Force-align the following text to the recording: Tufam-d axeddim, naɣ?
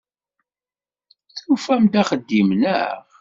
Tufam-d 1.35 1.93
axeddim, 2.01 2.49
naɣ? 2.61 2.97